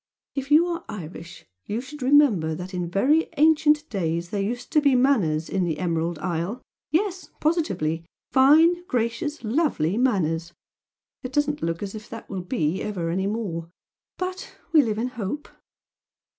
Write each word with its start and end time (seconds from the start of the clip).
If 0.33 0.49
you 0.49 0.65
are 0.65 0.83
Irish 0.89 1.45
you 1.67 1.79
should 1.79 2.01
remember 2.01 2.55
that 2.55 2.73
in 2.73 2.89
very 2.89 3.29
ancient 3.37 3.87
days 3.91 4.31
there 4.31 4.41
used 4.41 4.71
to 4.71 4.81
be 4.81 4.95
manners 4.95 5.47
in 5.47 5.63
the 5.63 5.77
Emerald 5.77 6.17
Isle. 6.17 6.59
Yes, 6.89 7.29
positively! 7.39 8.03
Fine, 8.31 8.83
gracious, 8.87 9.43
lovely 9.43 9.99
manners! 9.99 10.53
It 11.21 11.31
doesn't 11.31 11.61
look 11.61 11.83
as 11.83 11.93
if 11.93 12.09
that 12.09 12.27
will 12.31 12.41
be 12.41 12.81
ever 12.81 13.11
any 13.11 13.27
more 13.27 13.69
but 14.17 14.55
we 14.73 14.81
live 14.81 14.97
in 14.97 15.09
hope. 15.09 15.47